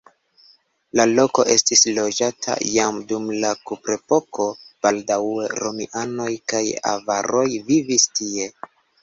[0.99, 4.49] La loko estis loĝata jam dum la kuprepoko,
[4.87, 8.51] baldaŭe romianoj kaj avaroj vivis tie.